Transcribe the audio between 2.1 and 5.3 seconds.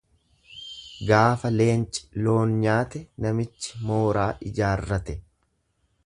loon nyaate namichi mooraa ijaarrate.